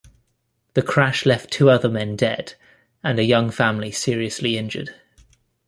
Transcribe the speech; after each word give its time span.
The 0.73 0.81
crash 0.81 1.27
left 1.27 1.51
two 1.51 1.69
other 1.69 1.87
men 1.87 2.15
dead 2.15 2.55
and 3.03 3.19
a 3.19 3.23
young 3.23 3.51
family 3.51 3.91
seriously 3.91 4.57
injured. 4.57 4.95